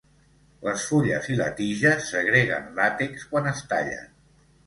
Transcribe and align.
Les 0.67 0.85
fulles 0.91 1.27
i 1.33 1.35
la 1.41 1.49
tija 1.59 1.91
segreguen 2.07 2.67
làtex 2.79 3.27
quan 3.35 3.53
es 3.55 3.61
tallen. 3.75 4.09